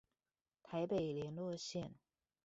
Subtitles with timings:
[0.63, 1.91] 台北聯絡線